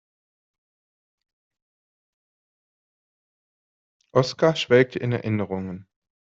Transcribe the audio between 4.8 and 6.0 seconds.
in Erinnerungen.